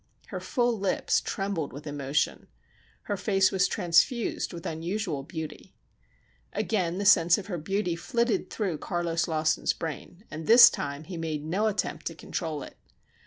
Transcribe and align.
Her 0.29 0.39
full 0.39 0.79
lips 0.79 1.21
trembled 1.21 1.71
with 1.71 1.85
emotion. 1.85 2.47
Her 3.03 3.15
face 3.15 3.51
was 3.51 3.67
transfused 3.67 4.51
with 4.51 4.65
unusual 4.65 5.21
beauty. 5.21 5.75
Again 6.53 6.97
the 6.97 7.05
sense 7.05 7.37
of 7.37 7.45
her 7.45 7.59
beauty 7.59 7.95
flitted 7.95 8.49
through 8.49 8.79
Carlos 8.79 9.27
Lawson's 9.27 9.73
brain, 9.73 10.23
and 10.31 10.47
this 10.47 10.71
time 10.71 11.03
he 11.03 11.17
made 11.17 11.45
no 11.45 11.67
attempt 11.67 12.07
to 12.07 12.15
control 12.15 12.63
it. 12.63 12.77